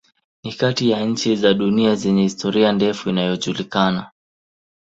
Ni 0.43 0.51
kati 0.53 0.89
ya 0.89 1.05
nchi 1.05 1.35
za 1.35 1.53
dunia 1.53 1.95
zenye 1.95 2.21
historia 2.21 2.71
ndefu 2.71 3.09
inayojulikana. 3.09 4.11